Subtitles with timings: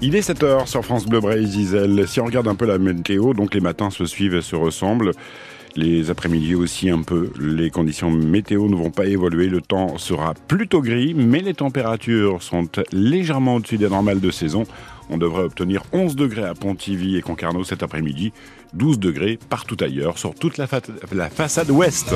[0.00, 2.06] Il est 7h sur France Bleu Bray Gisèle.
[2.06, 5.12] Si on regarde un peu la météo, donc les matins se suivent et se ressemblent.
[5.76, 7.30] Les après-midi aussi un peu.
[7.40, 9.46] Les conditions météo ne vont pas évoluer.
[9.48, 14.64] Le temps sera plutôt gris, mais les températures sont légèrement au-dessus des normales de saison.
[15.10, 18.32] On devrait obtenir 11 degrés à Pontivy et Concarneau cet après-midi,
[18.74, 20.66] 12 degrés partout ailleurs sur toute la,
[21.12, 22.14] la façade ouest.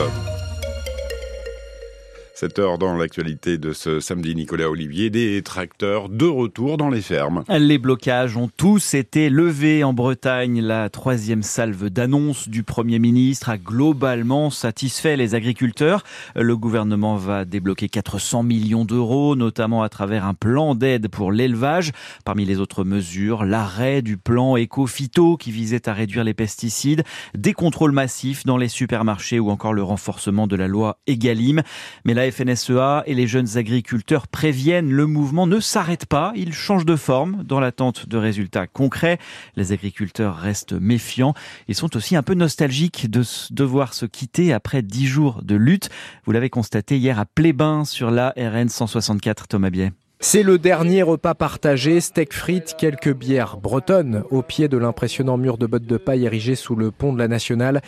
[2.38, 7.00] 7 heures dans l'actualité de ce samedi, Nicolas Olivier, des tracteurs de retour dans les
[7.00, 7.42] fermes.
[7.48, 10.60] Les blocages ont tous été levés en Bretagne.
[10.60, 16.04] La troisième salve d'annonce du Premier ministre a globalement satisfait les agriculteurs.
[16.36, 21.90] Le gouvernement va débloquer 400 millions d'euros, notamment à travers un plan d'aide pour l'élevage.
[22.24, 27.02] Parmi les autres mesures, l'arrêt du plan éco-phyto qui visait à réduire les pesticides,
[27.34, 31.62] des contrôles massifs dans les supermarchés ou encore le renforcement de la loi Egalim.
[32.04, 36.84] Mais la FNSEA et les jeunes agriculteurs préviennent, le mouvement ne s'arrête pas, il change
[36.84, 39.18] de forme dans l'attente de résultats concrets.
[39.56, 41.34] Les agriculteurs restent méfiants
[41.68, 45.90] et sont aussi un peu nostalgiques de devoir se quitter après dix jours de lutte.
[46.24, 49.92] Vous l'avez constaté hier à Plébin sur la RN 164, Thomas Biet.
[50.20, 55.58] C'est le dernier repas partagé, steak frites, quelques bières bretonnes au pied de l'impressionnant mur
[55.58, 57.82] de bottes de paille érigé sous le pont de la Nationale.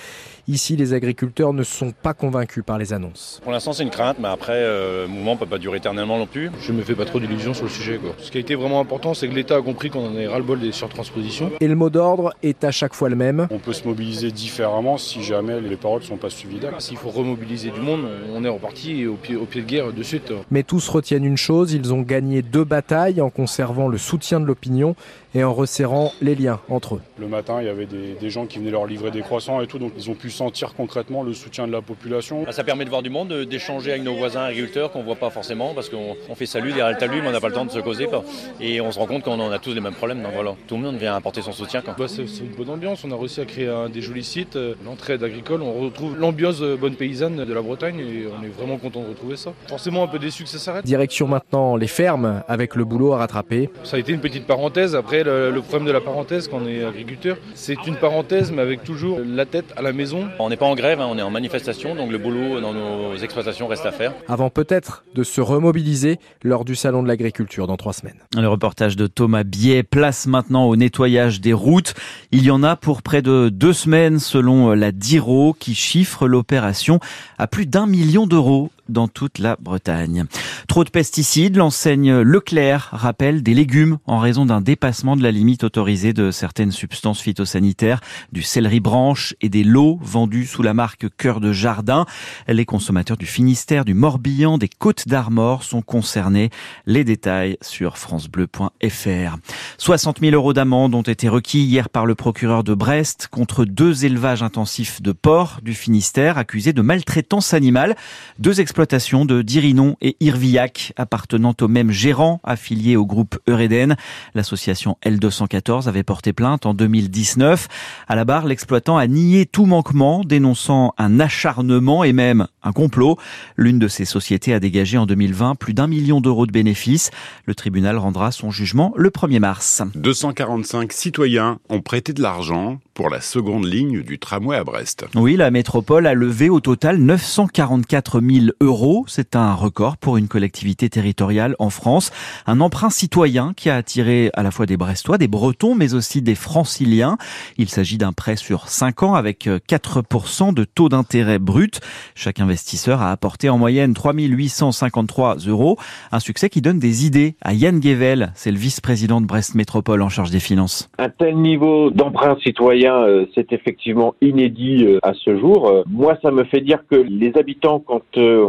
[0.47, 3.41] Ici, les agriculteurs ne sont pas convaincus par les annonces.
[3.43, 6.19] Pour l'instant, c'est une crainte, mais après, euh, le mouvement ne peut pas durer éternellement
[6.19, 6.53] non plus.
[6.61, 7.99] Je ne me fais pas trop d'illusions sur le sujet.
[7.99, 8.15] Quoi.
[8.19, 10.61] Ce qui a été vraiment important, c'est que l'État a compris qu'on en est ras-le-bol
[10.61, 11.51] des surtranspositions.
[11.59, 13.49] Et le mot d'ordre est à chaque fois le même.
[13.51, 16.81] On peut se mobiliser différemment si jamais les paroles ne sont pas suivies d'actes.
[16.81, 20.03] S'il faut remobiliser du monde, on est reparti au pied, au pied de guerre de
[20.05, 20.33] suite.
[20.53, 24.47] Mais tous retiennent une chose, ils ont gagné deux batailles en conservant le soutien de
[24.47, 24.95] l'opinion
[25.35, 27.01] et en resserrant les liens entre eux.
[27.19, 29.67] Le matin, il y avait des, des gens qui venaient leur livrer des croissants et
[29.67, 32.45] tout, donc ils ont pu sentir concrètement le soutien de la population.
[32.51, 35.31] Ça permet de voir du monde, d'échanger avec nos voisins agriculteurs qu'on ne voit pas
[35.31, 37.71] forcément parce qu'on fait salut derrière le talus, mais on n'a pas le temps de
[37.71, 38.07] se causer.
[38.07, 38.25] Quoi.
[38.61, 40.23] Et on se rend compte qu'on a tous les mêmes problèmes.
[40.23, 41.83] Donc voilà, tout le monde vient apporter son soutien.
[41.87, 43.05] Bah, c'est une bonne ambiance.
[43.05, 45.63] On a réussi à créer un, des jolis sites, euh, l'entraide agricole.
[45.63, 49.37] On retrouve l'ambiance bonne paysanne de la Bretagne et on est vraiment content de retrouver
[49.37, 49.53] ça.
[49.69, 50.85] Forcément un peu déçu que ça s'arrête.
[50.85, 52.10] Direction maintenant les fermes
[52.49, 53.71] avec le boulot à rattraper.
[53.85, 54.95] Ça a été une petite parenthèse.
[54.95, 58.63] Après, le, le problème de la parenthèse quand on est agriculteur, c'est une parenthèse mais
[58.63, 60.29] avec toujours la tête à la maison.
[60.39, 63.17] On n'est pas en grève, hein, on est en manifestation, donc le boulot dans nos
[63.17, 64.13] exploitations reste à faire.
[64.29, 68.19] Avant peut-être de se remobiliser lors du salon de l'agriculture dans trois semaines.
[68.37, 71.95] Le reportage de Thomas Biet place maintenant au nettoyage des routes.
[72.33, 77.01] Il y en a pour près de deux semaines selon la DIRO qui chiffre l'opération
[77.39, 80.27] à plus d'un million d'euros dans toute la Bretagne.
[80.69, 85.65] Trop de pesticides, l'enseigne Leclerc rappelle des légumes en raison d'un dépassement de la limite
[85.65, 88.01] autorisée de certaines substances phytosanitaires,
[88.33, 92.07] du céleri branche et des lots vendus sous la marque Cœur de Jardin.
[92.49, 96.51] Les consommateurs du Finistère, du Morbihan, des Côtes d'Armor sont concernés.
[96.87, 99.37] Les détails sur francebleu.fr.
[99.79, 104.05] 60 000 euros d'amende ont été requis hier par le procureur de Brest contre deux
[104.05, 107.97] élevages intensifs de porcs du Finistère accusés de maltraitance animale.
[108.39, 113.95] Deux exploitations de Dirinon et Irvillac appartenant au même gérant affilié au groupe Eureden.
[114.35, 117.69] L'association L214 avait porté plainte en 2019.
[118.09, 123.19] À la barre, l'exploitant a nié tout manquement, dénonçant un acharnement et même un complot.
[123.59, 127.11] L'une de ces sociétés a dégagé en 2020 plus d'un million d'euros de bénéfices.
[127.45, 129.83] Le tribunal rendra son jugement le 1er mars.
[129.95, 135.05] 245 citoyens ont prêté de l'argent pour la seconde ligne du tramway à Brest.
[135.15, 138.70] Oui, la métropole a levé au total 944 000 euros.
[139.07, 142.11] C'est un record pour une collectivité territoriale en France.
[142.47, 146.23] Un emprunt citoyen qui a attiré à la fois des Brestois, des Bretons, mais aussi
[146.23, 147.17] des Franciliens.
[147.59, 151.81] Il s'agit d'un prêt sur 5 ans avec 4% de taux d'intérêt brut.
[152.15, 155.77] Chaque investisseur a apporté en moyenne 3 853 euros.
[156.13, 158.33] Un succès qui donne des idées à Yann Guevel.
[158.35, 160.91] C'est le vice-président de Brest Métropole en charge des finances.
[160.99, 165.69] Un tel niveau d'emprunt citoyen euh, c'est effectivement inédit euh, à ce jour.
[165.69, 168.03] Euh, moi, ça me fait dire que les habitants, quand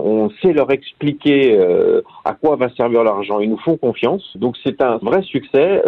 [0.03, 1.57] on sait leur expliquer
[2.25, 4.35] à quoi va servir l'argent, ils nous font confiance.
[4.35, 5.81] Donc c'est un vrai succès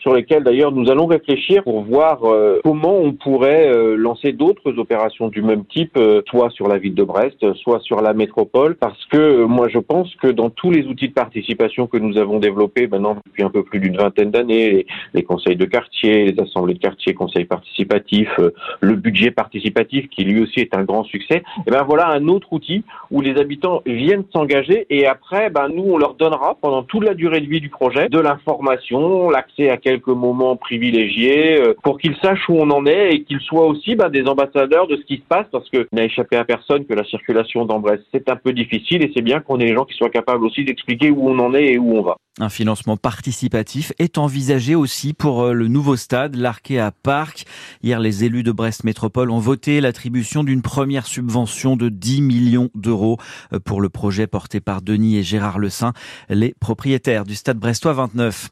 [0.00, 2.20] sur lequel d'ailleurs nous allons réfléchir pour voir
[2.62, 5.98] comment on pourrait lancer d'autres opérations du même type,
[6.28, 10.14] soit sur la ville de Brest, soit sur la métropole, parce que moi je pense
[10.16, 13.62] que dans tous les outils de participation que nous avons développés maintenant depuis un peu
[13.62, 18.50] plus d'une vingtaine d'années, les, conseils de quartier, les assemblées de quartier, conseils participatifs, euh,
[18.80, 21.42] le budget participatif qui lui aussi est un grand succès.
[21.66, 23.51] Et ben voilà un autre outil où les habitants
[23.86, 27.60] viennent s'engager et après ben nous on leur donnera pendant toute la durée de vie
[27.60, 32.70] du projet de l'information, l'accès à quelques moments privilégiés euh, pour qu'ils sachent où on
[32.70, 35.68] en est et qu'ils soient aussi ben, des ambassadeurs de ce qui se passe parce
[35.70, 39.10] que n'a échappé à personne que la circulation dans Brest c'est un peu difficile et
[39.14, 41.72] c'est bien qu'on ait des gens qui soient capables aussi d'expliquer où on en est
[41.72, 42.16] et où on va.
[42.40, 47.44] Un financement participatif est envisagé aussi pour euh, le nouveau stade, l'Arkea Park.
[47.82, 52.70] Hier, les élus de Brest Métropole ont voté l'attribution d'une première subvention de 10 millions
[52.74, 53.18] d'euros
[53.64, 55.92] pour le projet porté par Denis et Gérard Le Saint,
[56.28, 58.50] les propriétaires du stade brestois 29.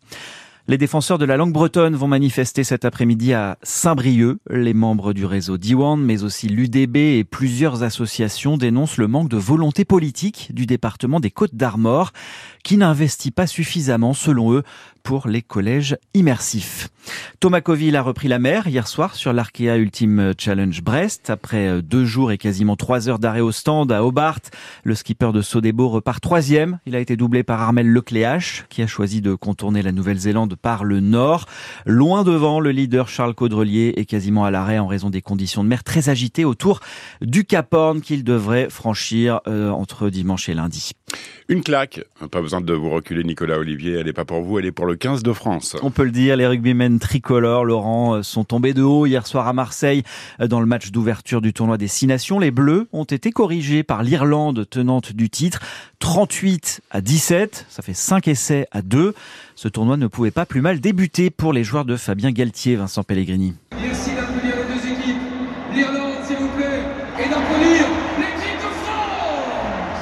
[0.70, 4.38] Les défenseurs de la langue bretonne vont manifester cet après-midi à Saint-Brieuc.
[4.50, 9.36] Les membres du réseau Diwan, mais aussi l'UDB et plusieurs associations dénoncent le manque de
[9.36, 12.12] volonté politique du département des Côtes d'Armor,
[12.62, 14.62] qui n'investit pas suffisamment, selon eux,
[15.02, 16.88] pour les collèges immersifs.
[17.40, 21.30] Thomas Coville a repris la mer hier soir sur l'Arkea Ultime Challenge Brest.
[21.30, 24.40] Après deux jours et quasiment trois heures d'arrêt au stand à Hobart,
[24.84, 26.78] le skipper de Sodebo repart troisième.
[26.86, 30.84] Il a été doublé par Armel Lecléache, qui a choisi de contourner la Nouvelle-Zélande par
[30.84, 31.46] le nord.
[31.86, 35.68] Loin devant, le leader Charles Caudrelier est quasiment à l'arrêt en raison des conditions de
[35.68, 36.80] mer très agitées autour
[37.20, 40.92] du Cap Horn qu'il devrait franchir euh, entre dimanche et lundi.
[41.48, 42.04] Une claque.
[42.30, 43.94] Pas besoin de vous reculer, Nicolas Olivier.
[43.94, 45.76] Elle n'est pas pour vous, elle est pour le 15 de France.
[45.82, 49.48] On peut le dire, les rugbymen tricolores, Laurent, euh, sont tombés de haut hier soir
[49.48, 50.02] à Marseille
[50.40, 52.38] euh, dans le match d'ouverture du tournoi des Six Nations.
[52.38, 55.60] Les Bleus ont été corrigés par l'Irlande, tenante du titre.
[55.98, 59.14] 38 à 17, ça fait 5 essais à 2.
[59.54, 63.02] Ce tournoi ne pouvait pas plus mal débuter pour les joueurs de Fabien Galtier, Vincent
[63.02, 63.54] Pellegrini.
[63.72, 65.16] Merci d'applaudir les deux équipes.
[65.74, 66.82] L'Irlande, s'il vous plaît,
[67.18, 67.86] et d'applaudir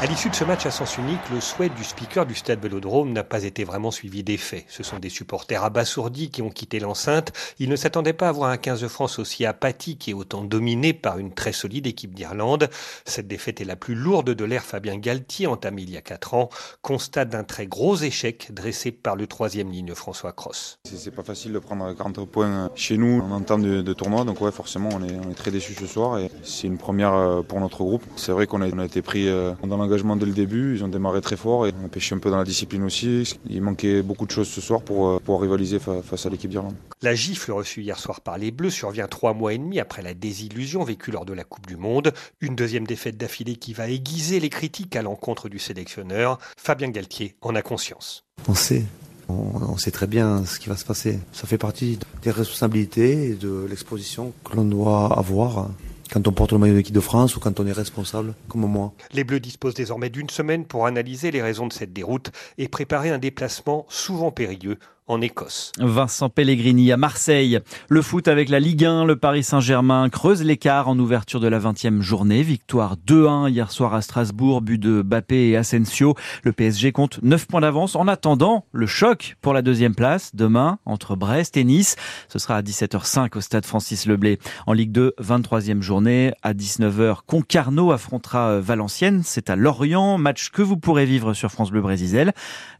[0.00, 3.12] à l'issue de ce match à sens unique, le souhait du speaker du stade Vélodrome
[3.12, 4.64] n'a pas été vraiment suivi des faits.
[4.66, 7.32] Ce sont des supporters abasourdis qui ont quitté l'enceinte.
[7.60, 10.92] Ils ne s'attendaient pas à voir un 15 de France aussi apathique et autant dominé
[10.92, 12.68] par une très solide équipe d'Irlande.
[13.04, 16.34] Cette défaite est la plus lourde de l'ère Fabien Galtier entamée il y a 4
[16.34, 16.48] ans.
[16.82, 20.80] Constat d'un très gros échec dressé par le troisième ligne François Cross.
[20.82, 24.24] C'est pas facile de prendre 40 points chez nous en temps de, tournoi.
[24.24, 27.60] Donc ouais, forcément, on est, très déçus ce soir et c'est une première euh, pour
[27.60, 28.02] notre groupe.
[28.16, 30.76] C'est vrai qu'on a, été pris euh, dans la engagement dès le début.
[30.76, 33.36] Ils ont démarré très fort et on a pêché un peu dans la discipline aussi.
[33.48, 36.74] Il manquait beaucoup de choses ce soir pour, euh, pour rivaliser face à l'équipe d'Irlande.
[37.02, 40.14] La gifle reçue hier soir par les Bleus survient trois mois et demi après la
[40.14, 42.12] désillusion vécue lors de la Coupe du Monde.
[42.40, 46.38] Une deuxième défaite d'affilée qui va aiguiser les critiques à l'encontre du sélectionneur.
[46.56, 48.24] Fabien Galtier en a conscience.
[48.48, 48.84] On sait,
[49.28, 51.18] on, sait très bien ce qui va se passer.
[51.32, 55.68] Ça fait partie des responsabilités et de l'exposition que l'on doit avoir
[56.12, 58.66] quand on porte le maillot de l'équipe de France ou quand on est responsable, comme
[58.66, 58.92] moi.
[59.12, 63.10] Les Bleus disposent désormais d'une semaine pour analyser les raisons de cette déroute et préparer
[63.10, 64.78] un déplacement souvent périlleux
[65.08, 65.72] en Écosse.
[65.78, 67.60] Vincent Pellegrini à Marseille.
[67.88, 71.58] Le foot avec la Ligue 1, le Paris Saint-Germain creuse l'écart en ouverture de la
[71.58, 72.42] 20e journée.
[72.42, 76.14] Victoire 2-1 hier soir à Strasbourg, but de Bappé et Asensio.
[76.44, 77.96] Le PSG compte 9 points d'avance.
[77.96, 81.96] En attendant, le choc pour la deuxième place demain entre Brest et Nice.
[82.28, 84.38] Ce sera à 17h05 au stade Francis Leblé.
[84.66, 87.18] En Ligue 2, 23e journée à 19h.
[87.26, 89.22] Concarneau affrontera Valenciennes.
[89.24, 92.32] C'est à Lorient, match que vous pourrez vivre sur France Bleu Brésil.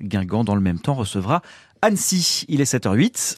[0.02, 1.42] Guingamp dans le même temps recevra
[1.82, 2.44] Annecy.
[2.48, 3.18] Il est 7h08.